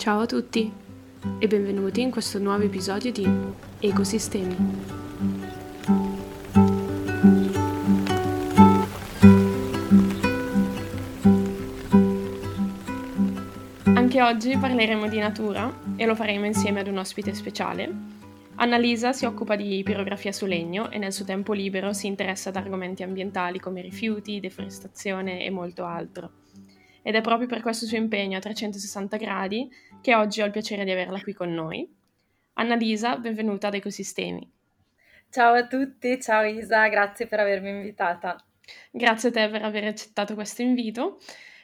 [0.00, 0.72] Ciao a tutti
[1.38, 3.28] e benvenuti in questo nuovo episodio di
[3.80, 4.56] Ecosistemi.
[13.84, 17.94] Anche oggi parleremo di natura e lo faremo insieme ad un ospite speciale.
[18.54, 22.56] Annalisa si occupa di pirografia su legno e nel suo tempo libero si interessa ad
[22.56, 26.38] argomenti ambientali come rifiuti, deforestazione e molto altro.
[27.02, 29.70] Ed è proprio per questo suo impegno a 360 gradi
[30.00, 31.88] che oggi ho il piacere di averla qui con noi.
[32.54, 34.50] Annalisa, benvenuta ad Ecosistemi.
[35.28, 38.42] Ciao a tutti, ciao Isa, grazie per avermi invitata.
[38.90, 41.18] Grazie a te per aver accettato questo invito.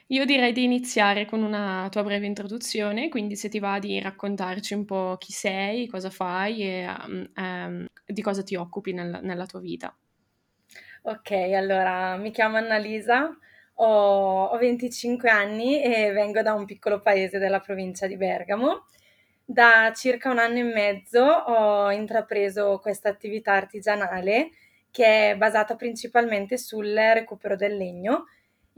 [0.08, 4.74] Io direi di iniziare con una tua breve introduzione, quindi se ti va di raccontarci
[4.74, 9.46] un po' chi sei, cosa fai e um, um, di cosa ti occupi nel, nella
[9.46, 9.96] tua vita.
[11.02, 13.36] Ok, allora mi chiamo Annalisa,
[13.76, 18.86] ho, ho 25 anni e vengo da un piccolo paese della provincia di Bergamo.
[19.44, 24.50] Da circa un anno e mezzo ho intrapreso questa attività artigianale
[24.90, 28.26] che è basata principalmente sul recupero del legno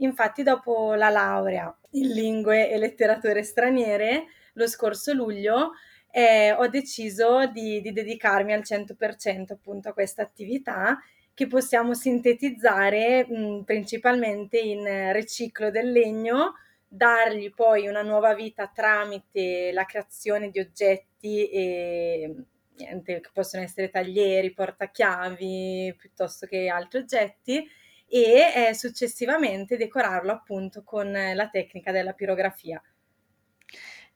[0.01, 5.71] Infatti, dopo la laurea in lingue e letterature straniere, lo scorso luglio,
[6.11, 10.97] eh, ho deciso di, di, dedicarmi al 100% appunto a questa attività
[11.39, 19.71] che possiamo sintetizzare mh, principalmente in riciclo del legno, dargli poi una nuova vita tramite
[19.71, 22.35] la creazione di oggetti e
[22.75, 27.65] niente, che possono essere taglieri, portachiavi piuttosto che altri oggetti
[28.05, 32.83] e eh, successivamente decorarlo appunto con la tecnica della pirografia.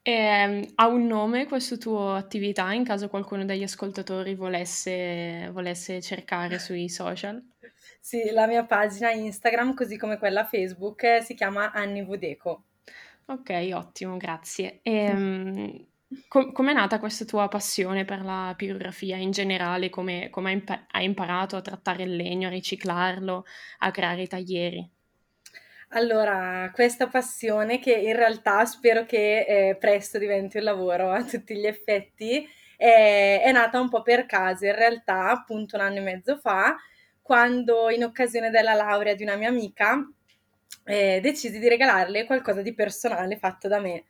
[0.06, 6.60] Eh, ha un nome questa tua attività in caso qualcuno degli ascoltatori volesse, volesse cercare
[6.60, 7.42] sui social?
[8.00, 12.66] Sì, la mia pagina Instagram, così come quella Facebook, si chiama Anni Vodeco.
[13.26, 14.80] Ok, ottimo, grazie.
[14.84, 15.88] Ehm,
[16.28, 19.90] Com- com'è nata questa tua passione per la pirografia in generale?
[19.90, 23.46] Come, come hai imparato a trattare il legno, a riciclarlo,
[23.80, 24.92] a creare i taglieri?
[25.96, 31.56] Allora, questa passione che in realtà spero che eh, presto diventi un lavoro a tutti
[31.56, 36.02] gli effetti, è, è nata un po' per caso, in realtà appunto un anno e
[36.02, 36.76] mezzo fa,
[37.22, 40.04] quando in occasione della laurea di una mia amica
[40.86, 44.06] eh, decisi di regalarle qualcosa di personale fatto da me.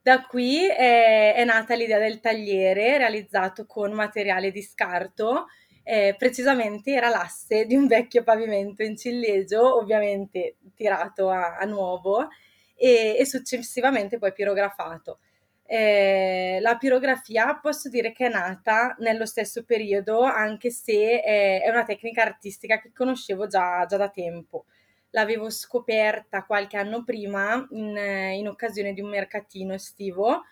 [0.00, 5.48] Da qui è, è nata l'idea del tagliere realizzato con materiale di scarto,
[5.88, 12.28] eh, precisamente era l'asse di un vecchio pavimento in ciliegio, ovviamente tirato a, a nuovo
[12.74, 15.20] e, e, successivamente poi pirografato.
[15.64, 21.70] Eh, la pirografia posso dire che è nata nello stesso periodo, anche se è, è
[21.70, 24.66] una tecnica artistica che conoscevo già, già da tempo
[25.12, 30.42] l'avevo scoperta qualche anno prima in, in occasione di un mercatino estivo,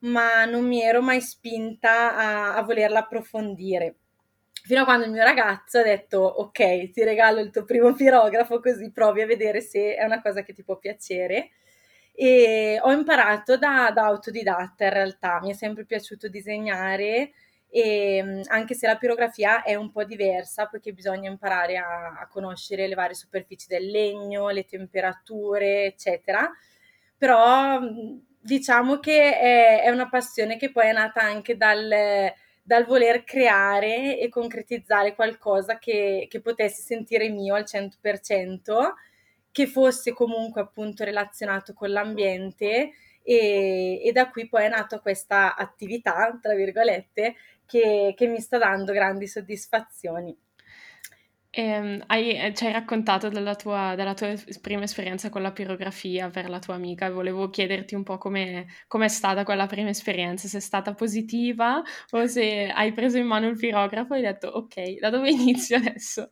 [0.00, 3.96] ma non mi ero mai spinta a, a volerla approfondire.
[4.68, 8.60] Fino a quando il mio ragazzo ha detto: Ok, ti regalo il tuo primo pirografo,
[8.60, 11.52] così provi a vedere se è una cosa che ti può piacere.
[12.12, 17.30] E ho imparato da, da autodidatta in realtà, mi è sempre piaciuto disegnare
[17.70, 22.26] e ehm, anche se la pirografia è un po' diversa perché bisogna imparare a, a,
[22.28, 26.46] conoscere le varie superfici del legno, le temperature, eccetera.
[27.16, 27.80] Però
[28.38, 31.90] diciamo che è, è una passione che poi è nata anche dal,
[32.68, 38.92] dal voler creare e concretizzare qualcosa che, che potesse sentire mio al 100%,
[39.50, 42.90] che fosse comunque appunto relazionato con l'ambiente
[43.22, 48.58] e, e, da qui poi è nata questa attività, tra virgolette, che, che mi sta
[48.58, 50.36] dando grandi soddisfazioni.
[51.54, 56.48] Eh, hai, ci hai raccontato della tua, della tua, prima esperienza con la pirografia per
[56.50, 58.66] la tua amica volevo chiederti un po' come
[59.06, 63.48] è stata quella prima esperienza, se è stata positiva o se hai preso in mano
[63.48, 66.30] il pirografo e hai detto ok, da dove inizio adesso?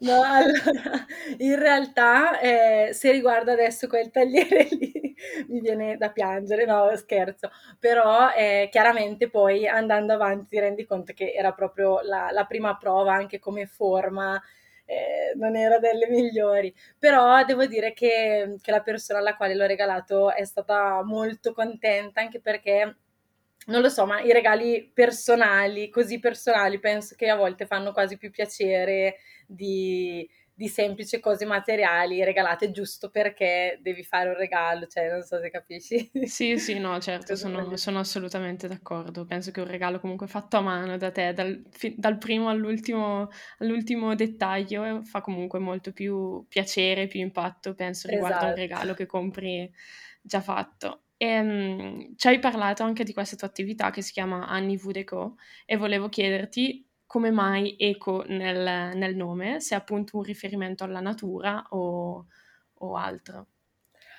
[0.00, 1.04] No, allora,
[1.38, 5.14] in realtà eh, se riguarda adesso quel tagliere lì
[5.48, 11.12] mi viene da piangere, no scherzo, però eh, chiaramente poi andando avanti ti rendi conto
[11.12, 14.40] che era proprio la, la prima prova anche come forma
[14.86, 19.66] eh, non era delle migliori, però devo dire che, che la persona alla quale l'ho
[19.66, 22.96] regalato è stata molto contenta anche perché
[23.66, 28.16] non lo so, ma i regali personali, così personali, penso che a volte fanno quasi
[28.16, 29.16] più piacere
[29.46, 35.40] di, di semplici cose materiali regalate giusto perché devi fare un regalo, cioè non so
[35.40, 36.10] se capisci.
[36.24, 39.24] Sì, sì, no, certo, sono, sono assolutamente d'accordo.
[39.24, 41.62] Penso che un regalo comunque fatto a mano da te, dal,
[41.96, 43.28] dal primo all'ultimo,
[43.58, 48.46] all'ultimo, dettaglio, fa comunque molto più piacere, più impatto, penso, riguardo esatto.
[48.46, 49.70] a un regalo che compri
[50.22, 51.03] già fatto.
[51.16, 54.96] E, um, ci hai parlato anche di questa tua attività che si chiama Annie Wood
[54.96, 60.82] Eco e volevo chiederti come mai eco nel, nel nome, se è appunto un riferimento
[60.84, 62.26] alla natura o,
[62.74, 63.46] o altro.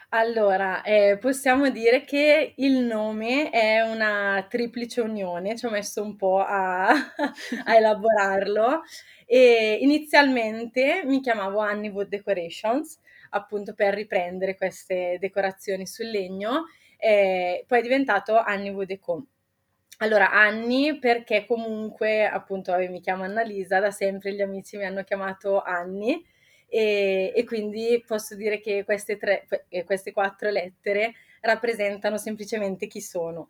[0.10, 6.16] Allora, eh, possiamo dire che il nome è una triplice unione, ci ho messo un
[6.16, 6.88] po' a,
[7.66, 8.84] a elaborarlo.
[9.26, 13.00] E inizialmente mi chiamavo Annie Wood Decorations,
[13.32, 16.66] appunto per riprendere queste decorazioni sul legno,
[17.06, 19.28] eh, poi è diventato Annie Wood Deco.
[20.00, 25.62] Allora, Anni perché comunque, appunto, mi chiamo Annalisa, da sempre gli amici mi hanno chiamato
[25.62, 26.26] Anni
[26.68, 29.46] e, e quindi posso dire che queste, tre,
[29.86, 33.50] queste quattro lettere rappresentano semplicemente chi sono.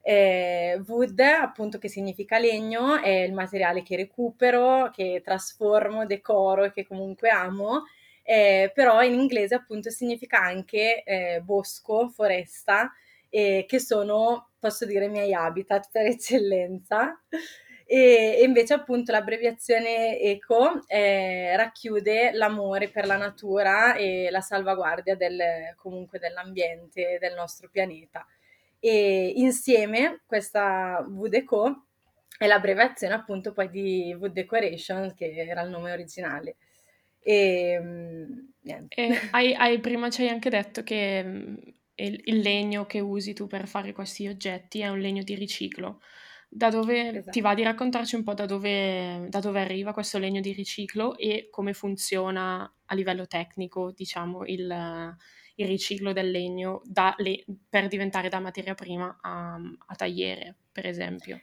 [0.00, 6.72] Eh, wood, appunto, che significa legno, è il materiale che recupero, che trasformo, decoro e
[6.72, 7.84] che comunque amo,
[8.26, 12.90] eh, però in inglese appunto significa anche eh, bosco, foresta,
[13.28, 17.20] eh, che sono, posso dire, i miei habitat per eccellenza.
[17.86, 25.74] E, invece appunto l'abbreviazione ECO eh, racchiude l'amore per la natura e la salvaguardia del,
[25.76, 28.26] comunque dell'ambiente del nostro pianeta.
[28.80, 31.84] E insieme questa VDECO
[32.38, 36.56] è l'abbreviazione appunto poi di Wood Decoration che era il nome originale.
[37.26, 37.80] E,
[38.60, 38.94] niente.
[38.94, 41.24] E hai, hai, prima ci hai anche detto che
[41.94, 46.02] il, il legno che usi tu per fare questi oggetti è un legno di riciclo.
[46.50, 47.30] Da dove esatto.
[47.30, 51.16] ti va di raccontarci un po' da dove, da dove, arriva questo legno di riciclo
[51.16, 55.16] e come funziona a livello tecnico, diciamo, il,
[55.56, 60.86] il riciclo del legno da, le, per diventare da materia prima a, a tagliere, per
[60.86, 61.40] esempio.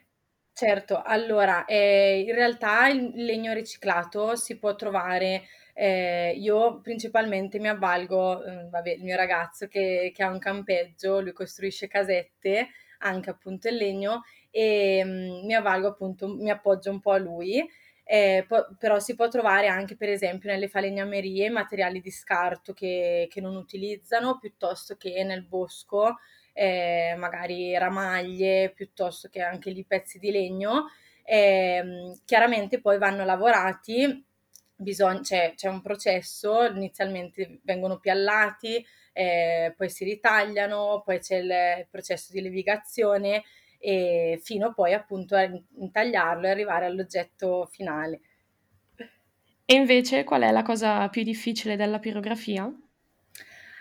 [0.54, 7.70] Certo, allora, eh, in realtà il legno riciclato si può trovare eh, io principalmente mi
[7.70, 12.70] avvalgo, eh, vabbè, il mio ragazzo che, che, ha un campeggio, lui costruisce casette,
[13.00, 17.18] anche appunto in legno, e mh, mm, mi avvalgo appunto, mi appoggio un po' a
[17.18, 17.68] lui.
[18.04, 23.28] Eh, po- però si può trovare anche per esempio nelle falegnamerie materiali di scarto che,
[23.30, 26.18] che non utilizzano piuttosto che nel bosco
[26.52, 30.88] eh, magari ramaglie piuttosto che anche lì pezzi di legno
[31.24, 34.26] eh, chiaramente poi vanno lavorati
[34.82, 38.84] bisogna, c'è, c'è, un processo, inizialmente vengono piallati,
[39.14, 43.44] eh, poi si ritagliano, poi c'è il processo di levigazione
[43.80, 48.22] e fino poi appunto a intagliarlo e arrivare all'oggetto finale.
[49.66, 52.72] E invece qual è la cosa più difficile della pirografia?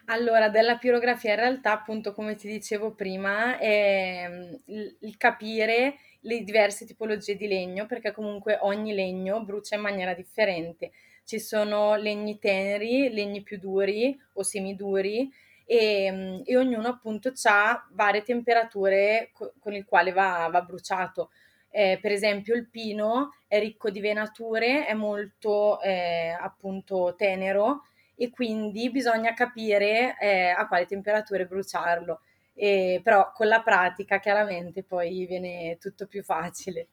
[0.06, 4.28] Allora, della pirografia in realtà, appunto, come ti dicevo prima, è
[4.66, 10.14] il, il capire le diverse tipologie di legno, perché comunque ogni legno brucia in maniera
[10.14, 10.90] differente.
[11.24, 15.30] Ci sono legni teneri, legni più duri o semiduri
[15.64, 21.30] e, mm, e ognuno appunto ha varie temperature co- con il quale va, va bruciato.
[21.72, 27.84] Eh, per esempio il pino è ricco di venature, è molto eh, appunto tenero
[28.16, 32.20] e quindi bisogna capire eh, a quale temperature bruciarlo.
[32.62, 36.88] E, però con la pratica chiaramente poi viene tutto più facile.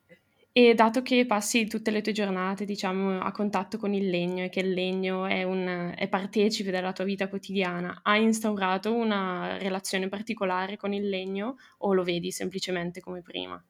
[0.54, 4.50] E dato che passi tutte le tue giornate, diciamo, a contatto con il legno e
[4.50, 10.08] che il legno è, un, è partecipe della tua vita quotidiana, hai instaurato una relazione
[10.08, 13.62] particolare con il legno o lo vedi semplicemente come prima?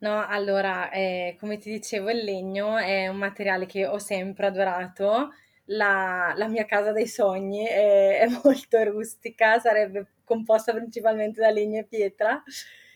[0.00, 5.30] No, allora, eh, come ti dicevo, il legno è un materiale che ho sempre adorato
[5.70, 11.80] la, la mia casa dei sogni è, è, molto rustica, sarebbe composta principalmente da legno
[11.80, 12.42] e pietra.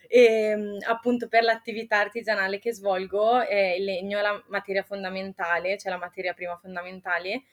[0.07, 5.91] E appunto per l'attività artigianale che svolgo eh, il legno è la materia fondamentale, cioè
[5.91, 7.45] la materia prima fondamentale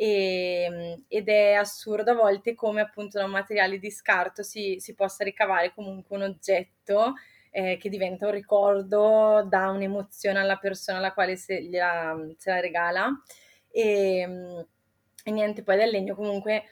[0.00, 4.94] e, ed è assurdo a volte come appunto da un materiale di scarto si, si
[4.94, 7.14] possa ricavare comunque un oggetto
[7.50, 12.60] eh, che diventa un ricordo, dà un'emozione alla persona alla quale se, gliela, se la
[12.60, 13.10] regala
[13.70, 14.66] e, ehm,
[15.24, 16.62] e niente, poi del legno comunque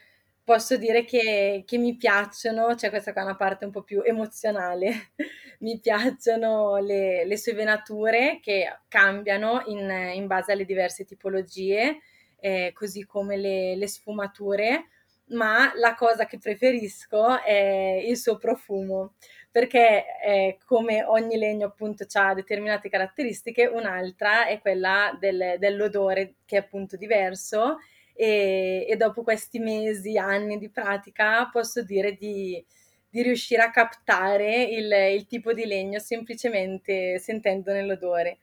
[0.47, 4.01] posso dire che, che, mi piacciono, cioè questa qua è una parte un po' più
[4.01, 5.09] emozionale,
[5.59, 11.99] mi piacciono le, le sue venature che cambiano in, in, base alle diverse tipologie,
[12.39, 14.87] eh, così come le, le, sfumature,
[15.31, 19.15] ma la cosa che preferisco è il suo profumo
[19.51, 26.55] perché eh, come ogni legno appunto ha determinate caratteristiche, un'altra è quella del, dell'odore che
[26.55, 27.79] è appunto diverso
[28.17, 32.63] e, e, dopo questi mesi, anni di pratica posso dire di,
[33.07, 38.39] di riuscire a captare il, il, tipo di legno semplicemente sentendo nell'odore.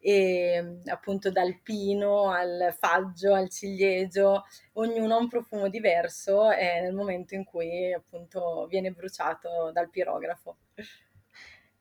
[0.00, 4.44] e appunto dal pino al faggio al ciliegio,
[4.74, 10.58] ognuno ha un profumo diverso eh, nel momento in cui appunto viene bruciato dal pirografo.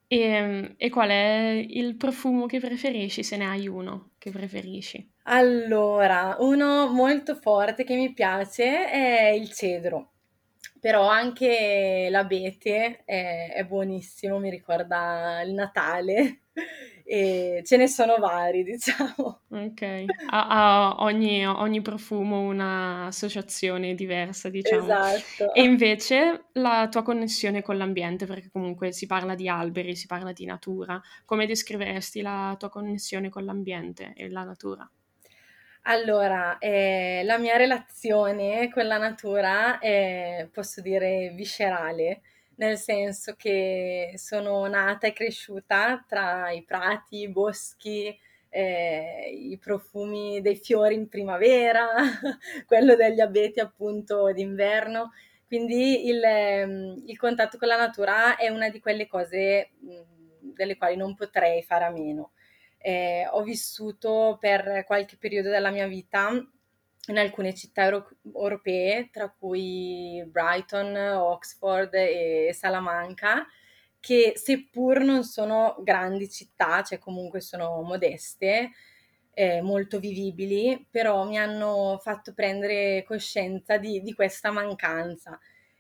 [0.09, 5.11] E, ehm, e qual è il profumo che preferisci, se ne hai uno che preferisci?
[5.29, 10.13] Allora, uno molto forte che mi piace è il cedro,
[10.79, 16.43] però anche l'abete è, è buonissimo, mi ricorda il Natale
[17.09, 19.39] e ce ne sono vari, diciamo.
[19.49, 24.83] Ok, ha, ha ogni, ogni profumo un'associazione diversa, diciamo.
[24.83, 25.53] Esatto.
[25.53, 30.33] E invece la tua connessione con l'ambiente, perché comunque si parla di alberi, si parla
[30.33, 34.89] di natura, come descriveresti la tua connessione con l'ambiente e la natura?
[35.83, 42.21] Allora, eh, la mia relazione con la natura è, posso dire, viscerale,
[42.57, 48.15] nel senso che sono nata e cresciuta tra i prati, i boschi,
[48.49, 51.87] eh, i profumi dei fiori in primavera,
[52.65, 55.11] quello degli abeti appunto d'inverno.
[55.45, 60.75] Quindi il, ehm, il contatto con la natura è una di quelle cose mh, delle
[60.77, 62.31] quali non potrei fare a meno.
[62.79, 66.29] Eh, ho vissuto per qualche periodo della mia vita
[67.11, 73.45] in alcune città euro- europee, tra cui Brighton, Oxford e Salamanca,
[73.99, 78.71] che seppur non sono grandi città, cioè comunque sono modeste,
[79.33, 85.39] eh, molto vivibili, però mi hanno fatto prendere coscienza di, di questa mancanza.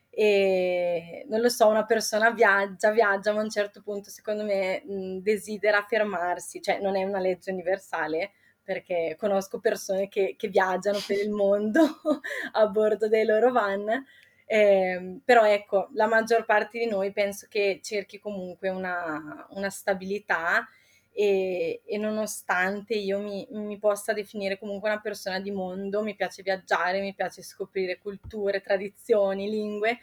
[0.09, 4.83] E non lo so, una persona viaggia, viaggia, ma a un certo punto secondo me
[4.85, 8.31] mh, desidera fermarsi, cioè non è una legge universale,
[8.67, 11.79] perché conosco persone che, che viaggiano per il mondo
[12.51, 14.05] a bordo dei loro van,
[14.45, 20.67] eh, però ecco, la maggior parte di noi penso che cerchi comunque una, una stabilità
[21.13, 26.43] e, e, nonostante io mi, mi, possa definire comunque una persona di mondo, mi piace
[26.43, 29.97] viaggiare, mi piace scoprire culture, tradizioni, lingue,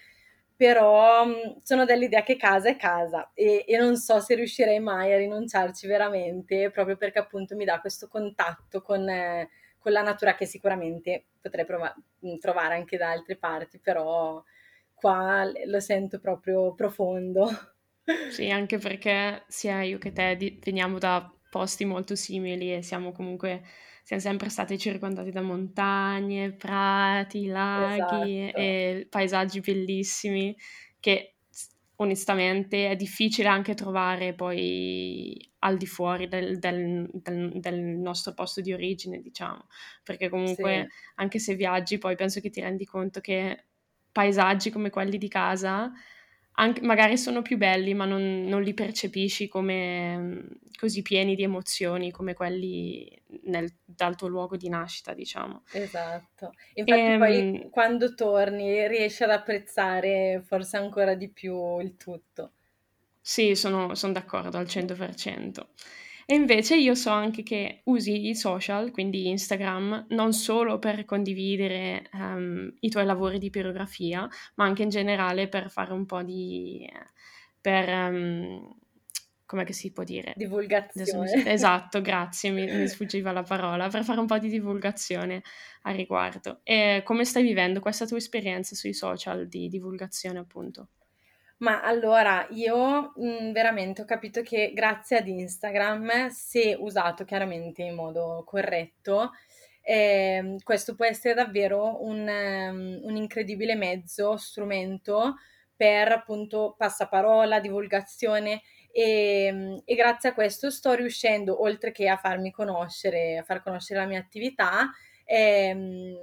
[0.56, 5.12] però mh, sono dell'idea che casa è casa e, e, non so se riuscirei mai
[5.12, 10.34] a rinunciarci veramente, proprio perché appunto mi dà questo contatto con, eh, con la natura
[10.34, 11.94] che sicuramente potrei prova-
[12.40, 14.42] trovare anche da altre parti, però
[14.94, 17.48] qua lo sento proprio profondo.
[18.26, 23.12] Sì, anche perché sia io che te di- veniamo da posti molto simili e siamo
[23.12, 23.62] comunque,
[24.04, 28.54] siamo sempre stati circondati da montagne, prati, laghi Esatto.
[28.54, 30.54] e paesaggi bellissimi
[31.00, 31.36] che
[31.96, 38.60] onestamente è difficile anche trovare poi al di fuori del, del- del- del nostro posto
[38.60, 39.66] di origine, diciamo,
[40.02, 40.92] perché comunque Sì.
[41.16, 43.66] anche se viaggi poi penso che ti rendi conto che
[44.12, 45.90] paesaggi come quelli di casa
[46.56, 50.40] anche, magari sono più belli, ma non, non li percepisci come mm,
[50.78, 53.08] così pieni di emozioni come quelli
[53.44, 55.62] nel, dal tuo luogo di nascita, diciamo.
[55.68, 56.54] Esatto.
[56.74, 62.54] Infatti poi Ehm, quando torni riesci ad apprezzare forse ancora di più il tutto.
[63.20, 65.70] Sì, sono, sono d'accordo al 100%.
[66.26, 72.08] E invece io so anche che usi i social, quindi Instagram, non solo per condividere
[72.12, 76.88] ehm, i tuoi lavori di pirografia, ma anche in generale per fare un po' di...
[77.60, 77.88] per...
[79.46, 80.32] com'è che si può dire?
[80.36, 80.44] Mi...
[80.44, 81.44] Divulgazione.
[81.46, 85.42] Esatto, grazie, mi, mi sfuggiva la parola, per fare un po' di divulgazione
[85.82, 86.60] a riguardo.
[86.62, 90.88] E come stai vivendo questa tua esperienza sui social di divulgazione, appunto?
[91.60, 97.94] Ma allora io, mhmm, veramente ho capito che grazie ad Instagram, se usato chiaramente in
[97.94, 99.30] modo corretto,
[99.82, 105.36] ehm, questo può essere davvero un mhmm, un incredibile mezzo, strumento
[105.76, 112.50] per appunto passaparola, divulgazione, ehm, e grazie a questo sto riuscendo, oltre che a farmi
[112.50, 114.90] conoscere, a far conoscere la mia attività,
[115.24, 116.16] ehm,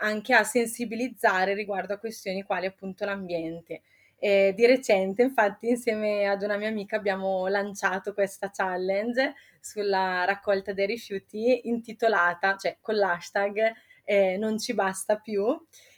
[0.00, 3.82] anche a sensibilizzare riguardo a questioni quali appunto l'ambiente.
[4.18, 10.72] E di recente, infatti, insieme ad una mia amica abbiamo lanciato questa challenge sulla raccolta
[10.72, 13.72] dei rifiuti intitolata, cioè con l'hashtag
[14.04, 15.46] eh, non ci basta più.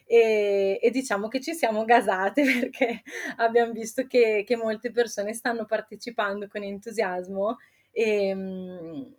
[0.04, 3.02] E, e, diciamo che ci siamo gasate perché
[3.36, 7.58] abbiamo visto che, che molte persone stanno partecipando con entusiasmo
[7.92, 9.14] e mh,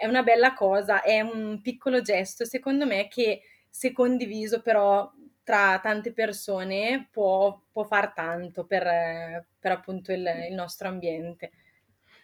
[0.00, 5.10] è una bella cosa, è un piccolo gesto secondo me che se condiviso però
[5.42, 11.50] tra tante persone può, può far tanto per, per appunto il, il nostro ambiente.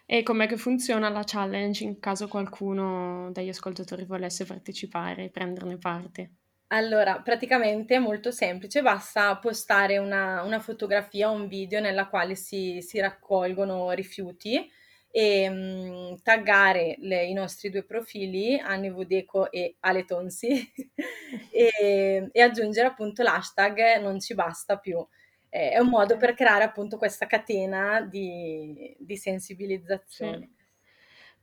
[0.05, 5.77] E com'è che funziona la challenge in caso qualcuno degli ascoltatori volesse partecipare e prenderne
[5.77, 6.31] parte?
[6.71, 12.35] Allora, praticamente è molto semplice, basta postare una, una fotografia o un video nella quale
[12.35, 14.67] si, si raccolgono rifiuti
[15.11, 20.49] e mh, taggare le, i nostri due profili, Anni Vudeco e Ale Tonsi,
[21.51, 25.05] e, e, aggiungere appunto l'hashtag non ci basta più.
[25.49, 30.51] Eh, è un modo per creare appunto questa catena di, di sensibilizzazione.
[30.51, 30.58] Sì.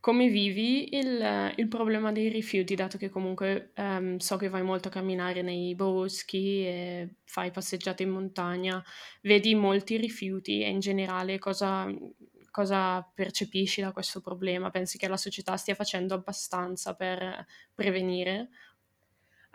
[0.06, 4.86] Come vivi il, il, problema dei rifiuti, dato che comunque um, so che vai molto
[4.86, 8.80] a camminare nei boschi e fai passeggiate in montagna,
[9.22, 11.92] vedi molti rifiuti e in generale cosa,
[12.52, 14.70] cosa percepisci da questo problema?
[14.70, 17.44] Pensi che la società stia facendo abbastanza per
[17.74, 18.50] prevenire?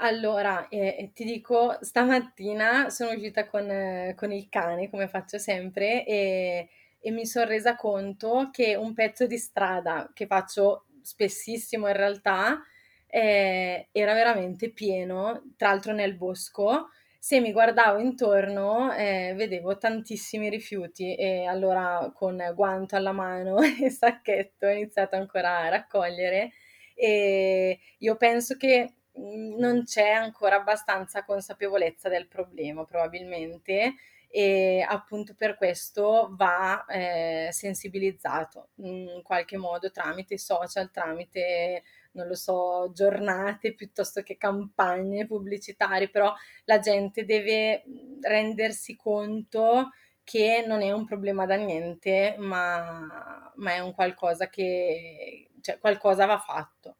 [0.03, 6.05] Allora, eh, ti dico, stamattina sono uscita con, eh, con il cane, come faccio sempre,
[6.05, 6.67] e
[7.01, 12.61] e mi sono resa conto che un pezzo di strada che faccio spessissimo in realtà
[13.07, 16.89] eh, era veramente pieno, tra l'altro nel bosco.
[17.19, 23.89] Se mi guardavo intorno eh, vedevo tantissimi rifiuti e allora con guanto alla mano e
[23.89, 26.51] sacchetto ho iniziato ancora a raccogliere
[26.95, 33.93] e io penso che mm, non c'è ancora abbastanza consapevolezza del problema probabilmente
[34.33, 41.83] e appunto per questo va eh, sensibilizzato in qualche modo tramite social, tramite
[42.13, 46.33] non lo so, giornate piuttosto che campagne pubblicitarie, però
[46.65, 47.83] la gente deve
[48.21, 49.89] rendersi conto
[50.23, 56.25] che non è un problema da niente, ma, ma è un qualcosa che, cioè qualcosa
[56.25, 56.95] va fatto.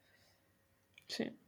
[1.06, 1.40] Sì.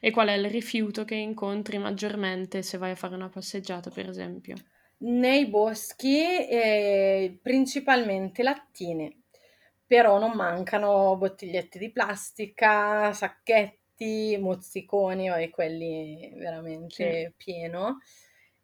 [0.00, 4.08] E qual è il rifiuto che incontri maggiormente se vai a fare una passeggiata, per
[4.08, 4.56] esempio?
[5.00, 9.22] Nei boschi, ehm, principalmente lattine,
[9.86, 17.32] però non mancano bottigliette di plastica, sacchetti, mozziconi, vabbè quelli veramente Sì.
[17.36, 17.98] pieno,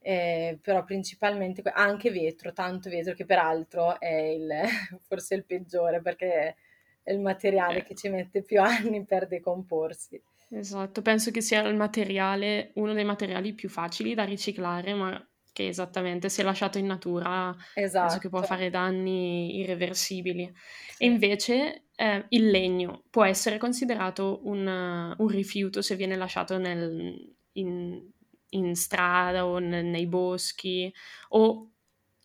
[0.00, 4.50] ehm, però principalmente que anche vetro, tanto vetro che peraltro è il
[5.06, 6.56] forse il peggiore perché
[7.04, 7.84] è il materiale Eh.
[7.84, 10.20] che ci mette più anni per decomporsi.
[10.48, 15.68] Esatto, penso che sia il materiale uno dei materiali più facili da riciclare, ma che
[15.68, 17.56] esattamente, se lasciato in natura
[17.96, 18.44] penso che può Esatto.
[18.44, 20.52] fare danni irreversibili.
[20.98, 27.34] E invece, ehm, il legno può essere considerato un un rifiuto se viene lasciato nel
[27.54, 28.10] in
[28.50, 30.92] in strada o ne nei boschi,
[31.30, 31.70] o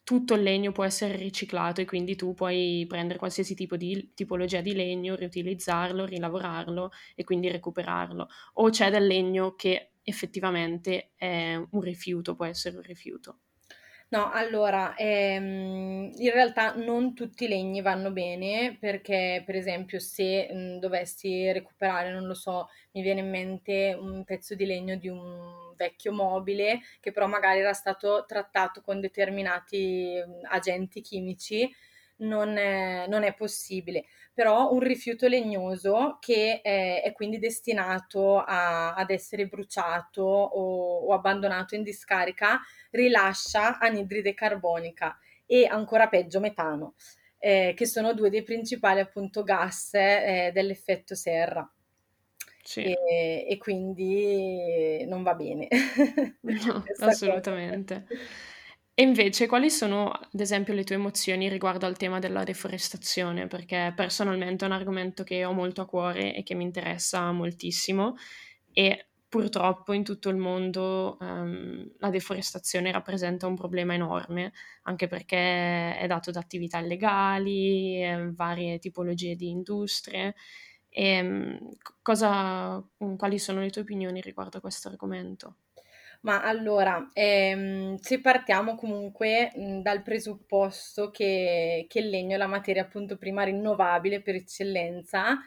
[0.03, 4.61] tutto il legno può essere riciclato e quindi tu puoi prendere qualsiasi tipo di tipologia
[4.61, 11.81] di legno, riutilizzarlo, rilavorarlo e quindi recuperarlo, o c'è del legno che effettivamente è un
[11.81, 13.39] rifiuto, può essere un rifiuto.
[14.11, 20.51] No, allora, ehm, in realtà non tutti i legni vanno bene perché, per esempio, se
[20.51, 25.09] mh, dovessi recuperare, non lo so, mi viene in mente un pezzo di legno di
[25.09, 31.71] un vecchio mobile che però magari era stato trattato con determinati mh, agenti chimici,
[32.17, 34.05] non è, non è possibile.
[34.39, 41.13] Però un rifiuto legnoso che è, è quindi destinato a- ad essere bruciato o o
[41.13, 42.59] abbandonato in discarica
[42.91, 46.93] rilascia anidride carbonica e ancora peggio metano,
[47.39, 51.69] eh, che sono due dei principali appunto gas eh, dell'effetto serra.
[52.63, 52.81] Sì.
[52.81, 55.67] E, e quindi non va bene
[56.47, 57.65] No, questa cosa.
[58.99, 63.47] E invece quali sono, ad esempio, le tue emozioni riguardo al tema della deforestazione?
[63.47, 68.15] Perché personalmente è un argomento che ho molto a cuore e che mi interessa moltissimo
[68.73, 74.51] e purtroppo in tutto il mondo, ehm, la deforestazione rappresenta un problema enorme,
[74.83, 80.35] anche perché è dato da attività illegali, ehm, varie tipologie di industrie.
[80.89, 82.83] Ehm, c cosa
[83.17, 85.55] quali sono le tue opinioni riguardo a questo argomento?
[86.23, 92.45] Ma allora, ehm, se partiamo comunque, mhmm, dal presupposto che che il legno è la
[92.47, 95.37] materia appunto prima rinnovabile per eccellenza,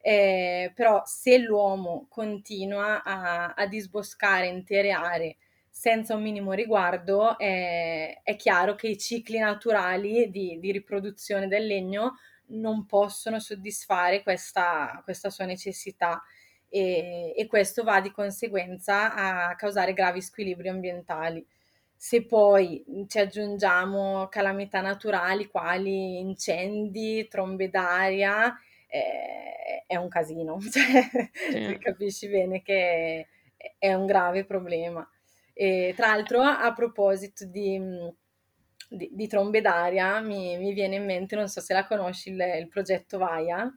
[0.00, 5.36] ehm, però se l'uomo continua a a disboscare intere aree
[5.68, 11.66] senza un minimo riguardo, ehm, è chiaro che i cicli naturali di di riproduzione del
[11.66, 12.14] legno
[12.54, 16.22] non possono soddisfare questa questa sua necessità
[16.74, 21.46] e, e questo va di conseguenza a causare gravi squilibri ambientali.
[21.94, 31.08] Se poi ci aggiungiamo calamità naturali quali incendi, trombe d'aria, eh, è un casino, cioè,
[31.50, 31.78] Sì.
[31.78, 33.28] capisci bene che
[33.78, 35.06] è un grave problema.
[35.52, 37.78] E, tra l'altro, a proposito di,
[38.88, 42.40] di, di trombe d'aria, mi, mi, viene in mente, non so se la conosci, il,
[42.60, 43.70] il progetto Vaia.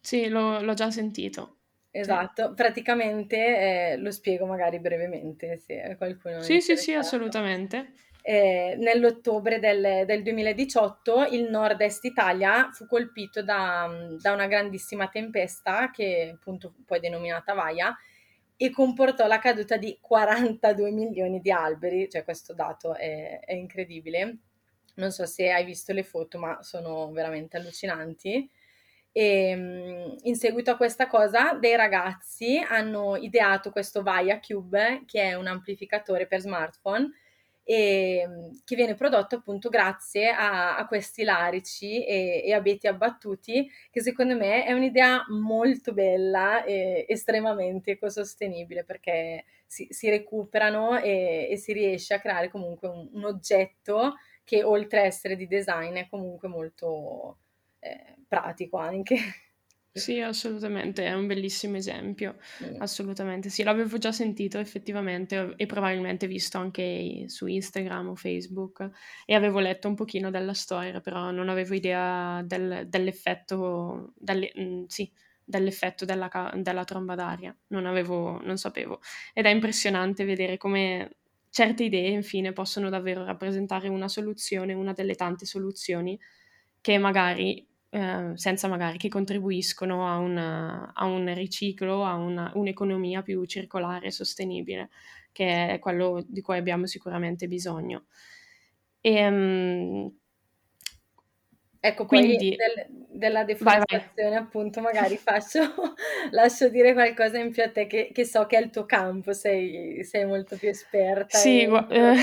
[0.00, 1.55] Sì, l'ho, l'ho già sentito.
[1.98, 7.92] Esatto, praticamente eh, lo spiego magari brevemente se qualcuno Sì, sì, sì, assolutamente.
[8.20, 13.88] eh, nell'ottobre del, del, 2018 il nord-est Italia fu colpito da,
[14.20, 17.96] da, una grandissima tempesta che appunto poi denominata Vaia
[18.56, 24.38] e comportò la caduta di 42 milioni di alberi, cioè questo dato è, è incredibile.
[24.94, 28.50] Non so se hai visto le foto, ma sono veramente allucinanti.
[29.16, 35.22] E ehm, in seguito a questa cosa, dei ragazzi hanno ideato questo Vaia Cube, che
[35.22, 37.12] è un amplificatore per smartphone
[37.64, 43.66] e, ehm, che viene prodotto appunto grazie a, a questi larici e, e, abeti abbattuti,
[43.90, 51.48] che secondo me è un'idea molto bella e estremamente ecosostenibile perché si, si recuperano e,
[51.50, 55.94] e, si riesce a creare comunque un, un, oggetto che oltre a essere di design
[55.94, 57.38] è comunque molto
[57.90, 59.16] eh, pratico anche.
[59.96, 62.80] Sì, assolutamente, è un bellissimo esempio, mm.
[62.80, 63.48] assolutamente.
[63.48, 68.90] Sì, l'avevo già sentito effettivamente e probabilmente visto anche su Instagram o Facebook
[69.24, 74.62] e avevo letto un pochino della storia, però non avevo idea del, dell'effetto, delle, mh,
[74.62, 75.10] mm, sì,
[75.42, 79.00] dell'effetto della, della, tromba d'aria, non avevo, non sapevo.
[79.32, 81.16] Ed è impressionante vedere come
[81.48, 86.20] certe idee, infine, possono davvero rappresentare una soluzione, una delle tante soluzioni
[86.82, 93.22] che magari Ehm, senza magari che contribuiscono a, una, a un riciclo, a una, un'economia
[93.22, 94.90] più circolare e sostenibile,
[95.32, 98.06] che è quello di cui abbiamo sicuramente bisogno.
[99.00, 100.12] E, um,
[101.78, 104.38] Ecco, Quindi, del, della deforestazione, vai, vai.
[104.38, 105.60] appunto, magari faccio,
[106.32, 109.32] lascio dire qualcosa in più a te, che, che so che è il tuo campo,
[109.32, 111.38] sei, sei molto più esperta.
[111.38, 111.66] Sì, e...
[111.66, 112.14] gu- eh,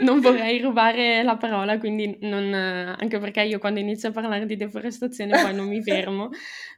[0.00, 4.56] non vorrei rubare la parola, quindi non, anche perché io quando inizio a parlare di
[4.56, 6.30] deforestazione poi non mi fermo,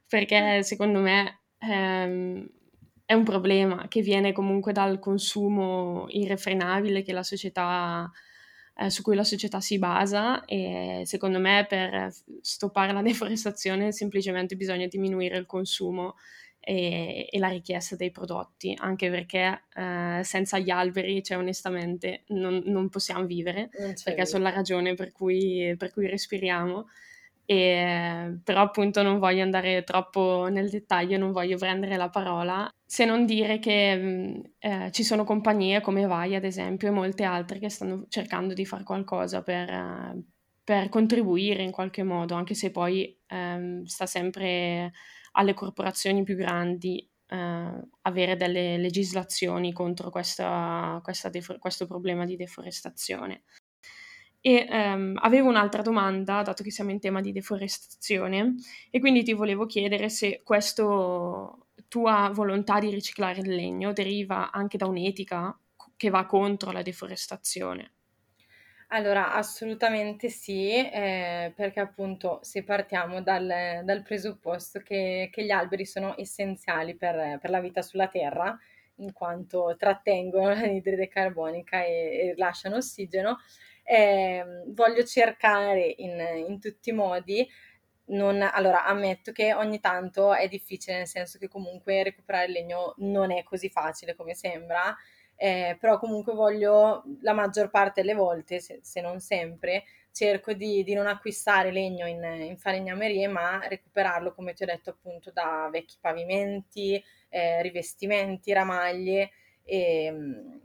[0.06, 2.46] perché secondo me ehm,
[3.04, 8.10] è un problema che viene comunque dal consumo irrefrenabile che la società
[8.74, 14.56] eh, su cui la società si basa e secondo me per stoppare la deforestazione semplicemente
[14.56, 16.14] bisogna diminuire il consumo
[16.64, 22.62] e, e la richiesta dei prodotti, anche perché eh, senza gli alberi, cioè onestamente, non,
[22.66, 24.24] non possiamo vivere, perché vita.
[24.24, 26.86] sono la ragione per cui, per cui respiriamo.
[27.44, 33.04] E, però appunto non voglio andare troppo nel dettaglio, non voglio prendere la parola, se
[33.04, 37.58] non dire che mm, eh, ci sono compagnie come Vai ad esempio e molte altre
[37.58, 40.16] che stanno cercando di fare qualcosa per,
[40.62, 44.92] per contribuire in qualche modo, anche se poi um, sta sempre
[45.32, 52.36] alle corporazioni più grandi uh, avere delle legislazioni contro questa, questa defo- questo problema di
[52.36, 53.44] deforestazione.
[54.44, 58.54] E um, avevo un'altra domanda, dato che siamo in tema di deforestazione,
[58.90, 60.84] e quindi ti volevo chiedere se questa
[61.88, 65.56] tua volontà di riciclare il legno deriva anche da un'etica
[65.96, 67.92] che va contro la deforestazione.
[68.94, 75.86] Allora, assolutamente sì, eh, perché appunto se partiamo dal, dal presupposto che, che, gli alberi
[75.86, 78.54] sono essenziali per, per, la vita sulla Terra,
[78.96, 83.38] in quanto trattengono l'anidride carbonica e, e rilasciano ossigeno,
[83.82, 87.48] eh, voglio cercare in, in tutti i modi
[88.06, 92.92] non, allora ammetto che ogni tanto è difficile, nel senso che comunque recuperare il legno
[92.98, 94.94] non è così facile come sembra,
[95.42, 100.84] eh, però comunque voglio la maggior parte delle volte, se, se non sempre, cerco di,
[100.84, 105.68] di, non acquistare legno in, in, falegnamerie, ma recuperarlo, come ti ho detto, appunto da
[105.68, 109.30] vecchi pavimenti, eh, rivestimenti, ramaglie
[109.64, 110.56] e mm,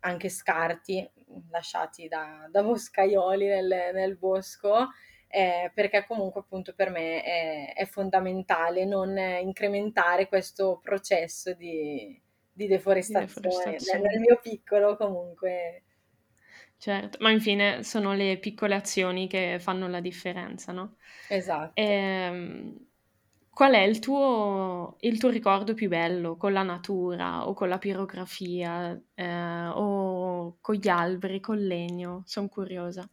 [0.00, 1.10] anche scarti
[1.50, 4.90] lasciati da, da boscaioli nel, nel bosco.
[5.26, 12.20] Eh, perché comunque appunto per me è, è, fondamentale non incrementare questo processo di,
[12.60, 14.00] di deforestazione, deforestazione.
[14.00, 15.84] Nel, nel, mio piccolo comunque.
[16.76, 20.96] Certo, ma infine sono le piccole azioni che fanno la differenza, no?
[21.28, 21.72] Esatto.
[21.74, 22.86] E, ehm,
[23.50, 27.78] qual è il tuo, il tuo, ricordo più bello con la natura o con la
[27.78, 32.22] pirografia eh, o con gli alberi, col legno?
[32.26, 33.08] Sono curiosa.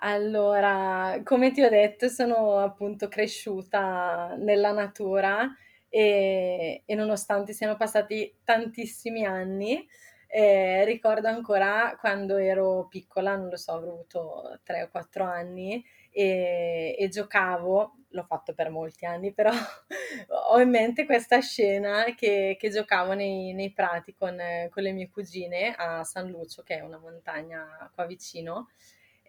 [0.00, 5.50] Allora, come ti ho detto, sono appunto cresciuta nella natura
[5.88, 9.86] e, e nonostante siano passati tantissimi anni,
[10.30, 15.82] eh, ricordo ancora quando ero piccola, non lo so, avrò avuto 3 o 4 anni
[16.10, 19.50] e, e giocavo, l'ho fatto per molti anni, però
[20.50, 24.36] ho in mente questa scena che, che giocavo nei, nei prati con,
[24.70, 28.68] con le mie cugine a San Lucio, che è una montagna qua vicino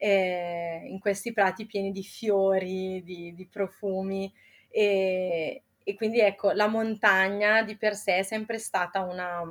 [0.01, 4.31] in questi prati pieni di fiori, di, di profumi
[4.69, 9.41] e, e, quindi ecco, la montagna di per sé è sempre stata una,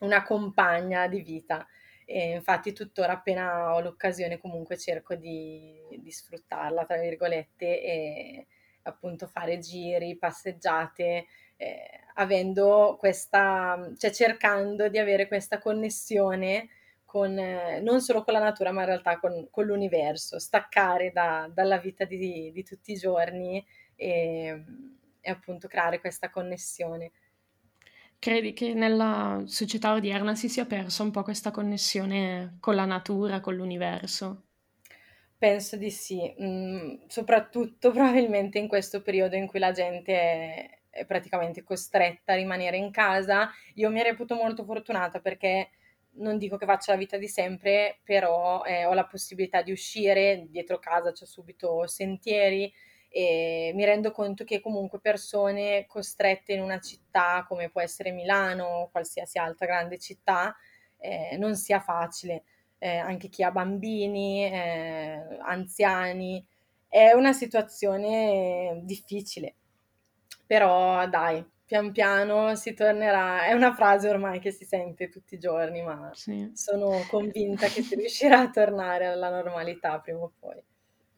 [0.00, 1.66] una compagna di vita.
[2.04, 8.46] E infatti tuttora appena ho l'occasione comunque cerco di, di sfruttarla, tra virgolette, e
[8.82, 16.68] appunto fare giri, passeggiate, eh, avendo questa, cioè cercando di avere questa connessione
[17.04, 21.48] con, eh, non solo con la natura, ma in realtà con, con l'universo, staccare da,
[21.52, 24.64] dalla vita di, di, tutti i giorni e,
[25.26, 27.10] e appunto creare questa connessione.
[28.18, 33.40] Credi che nella società odierna si sia persa un po' questa connessione con la natura,
[33.40, 34.44] con l'universo?
[35.36, 41.04] Penso di sì, mm, soprattutto probabilmente in questo periodo in cui la gente è, è
[41.04, 43.50] praticamente costretta a rimanere in casa.
[43.74, 45.70] Io mi reputo molto fortunata perché
[46.18, 50.46] non dico che faccia la vita di sempre, però eh, ho la possibilità di uscire,
[50.48, 52.72] dietro casa c'ho subito sentieri
[53.16, 58.64] e mi rendo conto che comunque persone costrette in una città come può essere Milano
[58.66, 60.54] o qualsiasi altra grande città
[60.98, 62.44] eh, non sia facile
[62.76, 66.44] eh, anche chi ha bambini, eh, anziani.
[66.86, 69.54] È una situazione difficile,
[70.44, 73.46] però dai, pian piano si tornerà.
[73.46, 76.50] È una frase ormai che si sente tutti i giorni, ma sì.
[76.52, 80.62] sono convinta che si riuscirà a tornare alla normalità prima o poi.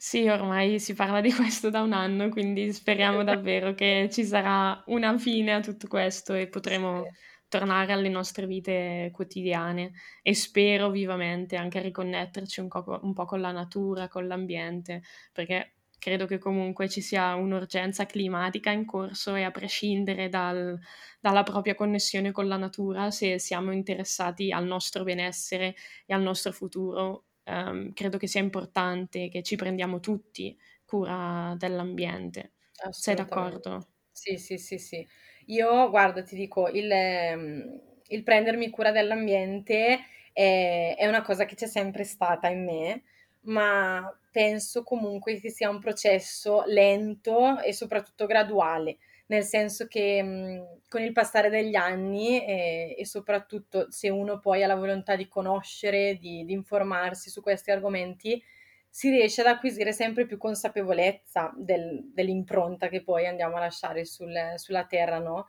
[0.00, 4.80] Sì, ormai si parla di questo da un anno, quindi speriamo davvero che ci sarà
[4.86, 7.28] una fine a tutto questo e potremo sì.
[7.48, 13.40] tornare alle nostre vite quotidiane e spero vivamente anche riconnetterci un, co- un po' con
[13.40, 19.42] la natura, con l'ambiente, perché credo che comunque ci sia un'urgenza climatica in corso e
[19.42, 20.78] a prescindere dal,
[21.20, 25.74] dalla propria connessione con la natura, se siamo interessati al nostro benessere
[26.06, 32.52] e al nostro futuro, ehm, credo che sia importante che ci prendiamo tutti cura dell'ambiente.
[32.94, 33.88] Sei d'accordo?
[34.12, 35.06] Sì, sì, sì, sì.
[35.46, 40.00] Io, guarda, ti dico, il, ehm, il prendermi cura dell'ambiente
[40.32, 43.02] è, è una cosa che c'è sempre stata in me,
[43.42, 50.80] ma penso comunque che sia un processo lento e soprattutto graduale, nel senso che mh,
[50.88, 55.28] con il passare degli anni e, e, soprattutto se uno poi ha la volontà di
[55.28, 58.42] conoscere, di, di informarsi su questi argomenti,
[58.88, 64.34] si riesce ad acquisire sempre più consapevolezza del, dell'impronta che poi andiamo a lasciare sul,
[64.56, 65.48] sulla terra, no?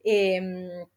[0.00, 0.88] E, ehm,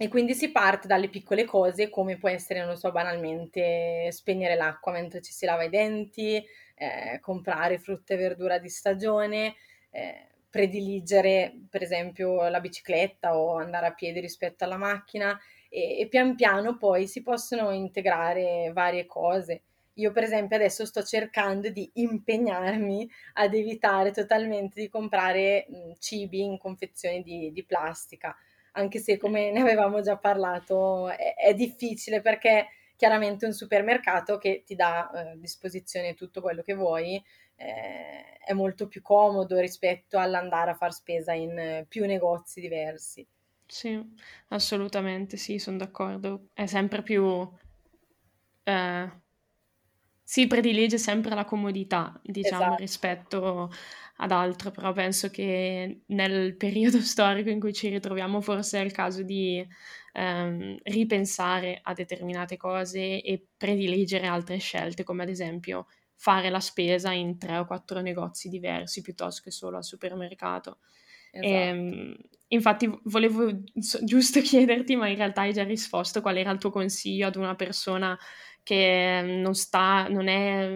[0.00, 4.92] e, quindi si parte dalle piccole cose, come può essere, non so, banalmente spegnere l'acqua
[4.92, 9.56] mentre ci si lava i denti, eh, comprare frutta e verdura di stagione,
[9.90, 16.08] eh, prediligere per esempio la bicicletta o andare a piedi rispetto alla macchina e, e
[16.08, 19.62] pian piano poi si possono integrare varie cose.
[19.94, 26.40] Io per esempio adesso sto cercando di impegnarmi ad evitare totalmente di comprare mh, cibi
[26.42, 28.34] in confezioni di, di, plastica,
[28.72, 34.62] anche se come ne avevamo già parlato è, è difficile perché chiaramente un supermercato che
[34.64, 37.22] ti dà eh, a disposizione tutto quello che vuoi
[37.58, 43.26] eh, è molto più comodo rispetto all'andare a far spesa in eh, più negozi diversi.
[43.66, 44.00] Sì,
[44.48, 46.46] assolutamente sì, sono d'accordo.
[46.54, 47.50] È sempre più
[48.64, 49.10] eh,
[50.22, 52.76] si predilige sempre la comodità, diciamo, esatto.
[52.76, 53.70] rispetto
[54.16, 58.92] ad altro, però penso che nel periodo storico in cui ci ritroviamo forse è il
[58.92, 59.66] caso di
[60.12, 65.86] ehm, ripensare a determinate cose e prediligere altre scelte, come ad esempio
[66.20, 70.78] fare la spesa in tre o quattro negozi diversi piuttosto che solo al supermercato.
[71.30, 71.46] Esatto.
[71.46, 72.16] E, ehm,
[72.48, 73.50] infatti volevo
[74.02, 77.54] giusto chiederti, ma in realtà hai già risposto qual era il tuo consiglio ad una
[77.54, 78.18] persona
[78.64, 80.68] che non sta, non è,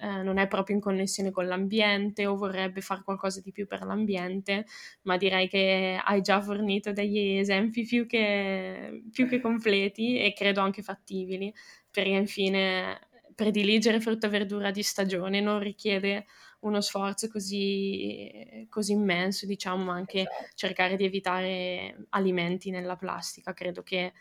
[0.00, 3.84] eh, non è proprio in connessione con l'ambiente o vorrebbe fare qualcosa di più per
[3.84, 4.66] l'ambiente,
[5.02, 10.60] ma direi che hai già fornito degli esempi più che, più che completi e credo
[10.62, 11.54] anche fattibili,
[11.92, 12.98] perché infine
[13.34, 16.26] prediligere frutta e verdura di stagione non richiede
[16.60, 20.50] uno sforzo così, così immenso, diciamo, ma anche esatto.
[20.54, 23.52] cercare di evitare alimenti nella plastica.
[23.52, 24.12] Credo che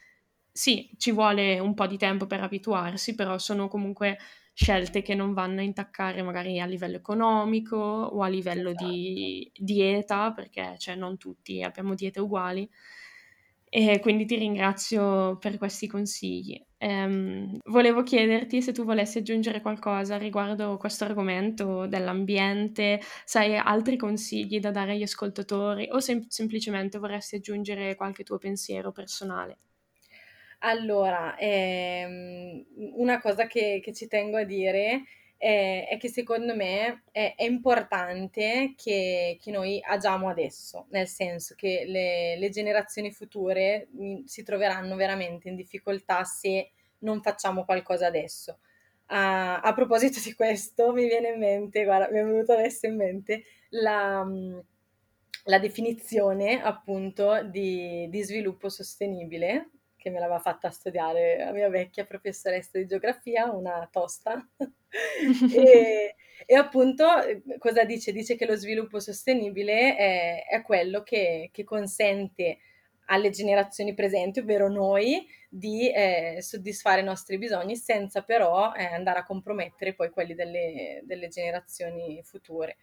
[0.51, 4.17] sì, ci vuole un po' di tempo per abituarsi, però sono comunque
[4.53, 8.85] scelte che non vanno a intaccare magari a livello economico o a livello esatto.
[8.85, 12.69] di dieta, perché cioè, non tutti abbiamo diete uguali.
[13.69, 16.63] E quindi ti ringrazio per questi consigli.
[16.83, 23.95] Ehm, volevo chiederti se tu volessi aggiungere qualcosa riguardo questo argomento dell'ambiente, se hai altri
[23.97, 29.59] consigli da dare agli ascoltatori o sem- semplicemente vorresti aggiungere qualche tuo pensiero personale.
[30.59, 32.65] Allora, ehm,
[32.95, 35.01] una cosa che, che ci tengo a dire è,
[35.43, 41.83] è che secondo me è, è importante che, che noi agiamo adesso, nel senso che
[41.85, 43.89] le, le generazioni future
[44.25, 48.59] si troveranno veramente in difficoltà se non facciamo qualcosa adesso.
[49.05, 52.95] Uh, a proposito di questo, mi viene in mente, guarda, mi è venuto adesso in
[52.95, 54.25] mente la,
[55.43, 59.71] la definizione appunto di, di, sviluppo sostenibile
[60.03, 64.45] che me l'aveva fatta studiare la mia vecchia professoressa di geografia, una tosta.
[65.55, 67.05] e, e, appunto
[67.57, 68.11] cosa dice?
[68.11, 72.57] Dice che lo sviluppo sostenibile è, è quello che, che consente
[73.05, 79.19] alle generazioni presenti, ovvero noi, di eh, soddisfare i nostri bisogni senza però eh, andare
[79.19, 82.75] a compromettere poi quelli delle, delle, generazioni future.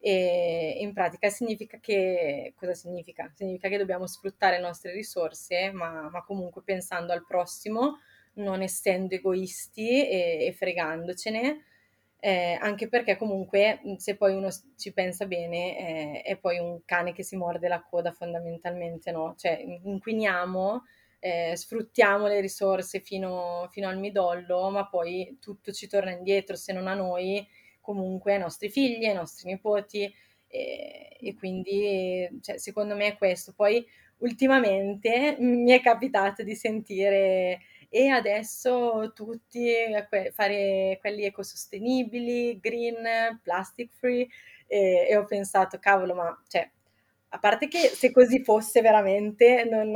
[0.00, 3.30] E in pratica significa che cosa significa?
[3.34, 7.98] Significa che dobbiamo sfruttare le nostre risorse, ma, ma comunque pensando al prossimo,
[8.34, 11.64] non essendo egoisti e, e fregandocene,
[12.20, 17.12] eh, anche perché comunque se poi uno ci pensa bene eh, è poi un cane
[17.12, 19.34] che si morde la coda fondamentalmente, no?
[19.36, 20.84] Cioè inquiniamo,
[21.20, 26.72] eh, sfruttiamo le risorse fino, fino, al midollo, ma poi tutto ci torna indietro, se
[26.72, 27.46] non a noi,
[27.88, 30.12] comunque ai nostri figli, ai nostri nipoti
[30.46, 33.54] e quindi cioè, secondo me è questo.
[33.56, 33.82] Poi
[34.18, 39.72] ultimamente mi è capitato di sentire e adesso tutti
[40.32, 44.26] fare quelli ecosostenibili, green, plastic free
[44.66, 46.70] e, e ho pensato cavolo ma cioè
[47.30, 49.90] a parte che se così fosse veramente non,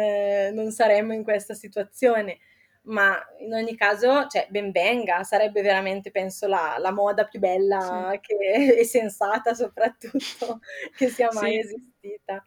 [0.55, 2.39] non saremmo in questa situazione
[2.85, 8.11] ma in ogni caso, cioè, ben venga, sarebbe veramente, penso, la, la moda più bella
[8.13, 8.21] sì.
[8.21, 10.61] che, e sensata soprattutto
[10.97, 11.59] che sia mai sì.
[11.59, 12.47] esistita.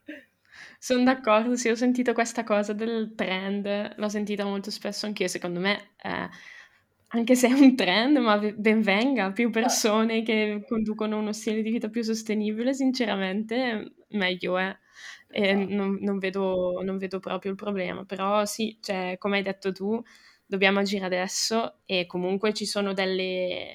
[0.77, 5.59] Sono d'accordo, sì, ho sentito questa cosa del trend, l'ho sentita molto spesso anch'io, secondo
[5.59, 6.29] me, eh,
[7.07, 11.71] anche se è un trend, ma ben venga, più persone che conducono uno stile di
[11.71, 14.75] vita più sostenibile, sinceramente, meglio è.
[15.29, 19.71] E non, non, vedo, non vedo proprio il problema, però sì, cioè, come hai detto
[19.71, 20.01] tu,
[20.45, 23.71] dobbiamo agire adesso e comunque ci sono delle,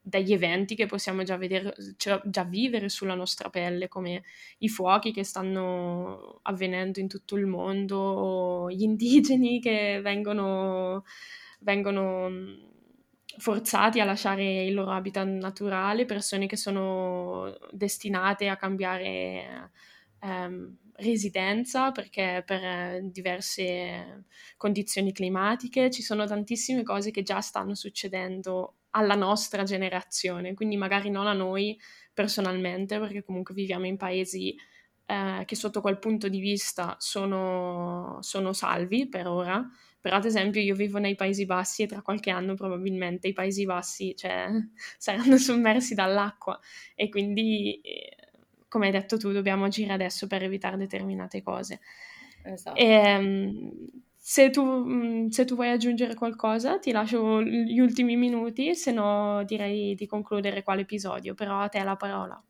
[0.00, 4.22] degli eventi che possiamo già, vedere, cioè, già vivere sulla nostra pelle, come
[4.58, 11.04] i fuochi che stanno avvenendo in tutto il mondo, gli indigeni che vengono,
[11.60, 12.30] vengono
[13.36, 19.70] forzati a lasciare il loro habitat naturale, persone che sono destinate a cambiare
[20.20, 24.24] ehm, residenza perché per diverse
[24.56, 31.10] condizioni climatiche ci sono tantissime cose che già stanno succedendo alla nostra generazione, quindi magari
[31.10, 31.78] non a noi
[32.12, 34.56] personalmente, perché comunque viviamo in paesi
[35.06, 39.66] eh, che sotto quel punto di vista sono, sono salvi per ora,
[40.00, 43.64] però ad esempio io vivo nei Paesi Bassi e tra qualche anno probabilmente i Paesi
[43.64, 44.48] Bassi cioè,
[44.98, 46.58] saranno sommersi dall'acqua.
[46.94, 48.16] E quindi, eh,
[48.68, 51.80] come hai detto tu, dobbiamo agire adesso per evitare determinate cose.
[52.42, 52.78] Esatto.
[52.78, 53.72] E, ehm,
[54.16, 59.42] se tu, mm, se tu, vuoi aggiungere qualcosa, ti lascio gli ultimi minuti, se no
[59.44, 62.42] direi di concludere qua l'episodio, però a te la parola.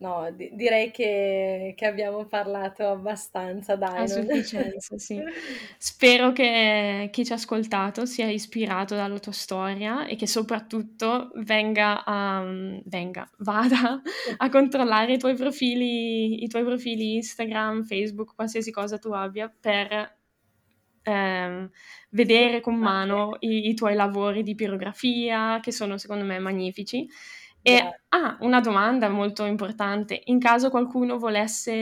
[0.00, 4.04] No, di- direi che, che abbiamo parlato abbastanza, dai.
[4.04, 5.20] A sufficienza, sì.
[5.76, 12.02] Spero che chi ci ha ascoltato sia ispirato dalla tua storia e che soprattutto venga
[12.02, 12.42] a,
[12.84, 14.00] venga, vada
[14.38, 20.16] a controllare i tuoi profili, i tuoi profili Instagram, Facebook, qualsiasi cosa tu abbia per
[21.02, 21.70] ehm,
[22.10, 27.06] vedere con mano i, i, tuoi lavori di pirografia, che sono secondo me magnifici.
[27.62, 31.72] E ah, una domanda molto importante: in caso qualcuno volesse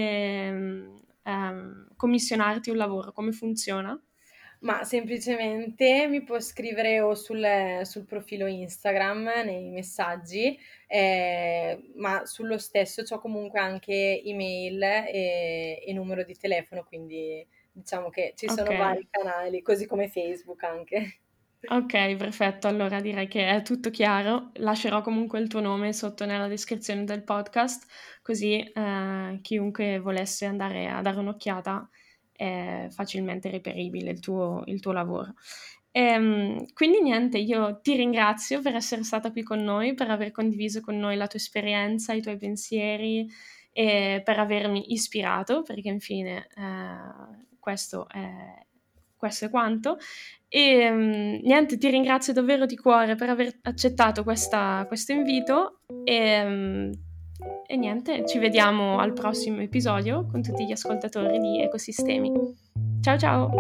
[1.22, 4.00] ehm, commissionarti un lavoro, come funziona?
[4.60, 12.58] Ma semplicemente mi può scrivere o sul, sul profilo Instagram nei messaggi, eh, ma sullo
[12.58, 18.70] stesso ho comunque anche email e, e numero di telefono, quindi diciamo che ci sono
[18.70, 18.76] okay.
[18.78, 21.20] vari canali, così come Facebook anche.
[21.66, 22.68] Ok, perfetto.
[22.68, 24.50] Allora direi che è tutto chiaro.
[24.54, 27.84] Lascerò comunque il tuo nome sotto nella descrizione del podcast,
[28.22, 31.88] così eh, chiunque volesse andare a dare un'occhiata
[32.32, 35.34] è facilmente reperibile il tuo, il tuo lavoro.
[35.90, 40.30] E, ehm, quindi niente, io ti ringrazio per essere stata qui con noi, per aver
[40.30, 43.28] condiviso con noi la tua esperienza, i tuoi pensieri
[43.72, 48.64] e per avermi ispirato, perché infine eh, questo è,
[49.16, 49.98] questo è quanto.
[50.48, 56.44] E um, niente, ti ringrazio davvero di cuore per aver accettato questa, questo invito e,
[56.44, 56.90] um,
[57.66, 62.32] e niente, ci vediamo al prossimo episodio con tutti gli ascoltatori di Ecosistemi.
[63.02, 63.50] Ciao ciao!